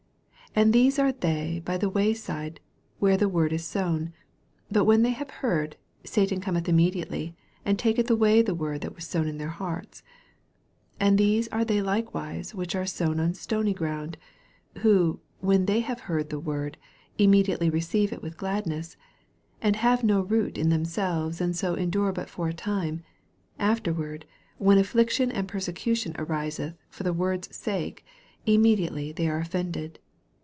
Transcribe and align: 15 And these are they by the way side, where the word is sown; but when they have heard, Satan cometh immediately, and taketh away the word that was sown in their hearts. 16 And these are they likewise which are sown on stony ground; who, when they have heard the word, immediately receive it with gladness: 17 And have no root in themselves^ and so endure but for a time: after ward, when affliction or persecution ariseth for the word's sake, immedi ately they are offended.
15 0.53 0.65
And 0.65 0.73
these 0.73 0.99
are 0.99 1.13
they 1.13 1.61
by 1.63 1.77
the 1.77 1.87
way 1.89 2.13
side, 2.13 2.59
where 2.99 3.15
the 3.15 3.29
word 3.29 3.53
is 3.53 3.63
sown; 3.63 4.11
but 4.69 4.83
when 4.83 5.01
they 5.01 5.11
have 5.11 5.29
heard, 5.29 5.77
Satan 6.03 6.41
cometh 6.41 6.67
immediately, 6.67 7.37
and 7.63 7.79
taketh 7.79 8.11
away 8.11 8.41
the 8.41 8.53
word 8.53 8.81
that 8.81 8.93
was 8.93 9.07
sown 9.07 9.29
in 9.29 9.37
their 9.37 9.47
hearts. 9.47 10.03
16 10.99 11.07
And 11.07 11.17
these 11.17 11.47
are 11.53 11.63
they 11.63 11.81
likewise 11.81 12.53
which 12.53 12.75
are 12.75 12.85
sown 12.85 13.17
on 13.17 13.33
stony 13.33 13.73
ground; 13.73 14.17
who, 14.79 15.21
when 15.39 15.67
they 15.67 15.79
have 15.79 16.01
heard 16.01 16.29
the 16.29 16.37
word, 16.37 16.75
immediately 17.17 17.69
receive 17.69 18.11
it 18.11 18.21
with 18.21 18.35
gladness: 18.35 18.97
17 19.61 19.61
And 19.69 19.75
have 19.77 20.03
no 20.03 20.19
root 20.19 20.57
in 20.57 20.67
themselves^ 20.67 21.39
and 21.39 21.55
so 21.55 21.75
endure 21.75 22.11
but 22.11 22.29
for 22.29 22.49
a 22.49 22.53
time: 22.53 23.03
after 23.57 23.93
ward, 23.93 24.25
when 24.57 24.77
affliction 24.77 25.31
or 25.33 25.43
persecution 25.43 26.13
ariseth 26.19 26.73
for 26.89 27.03
the 27.03 27.13
word's 27.13 27.55
sake, 27.55 28.03
immedi 28.45 28.89
ately 28.91 29.15
they 29.15 29.29
are 29.29 29.39
offended. 29.39 29.97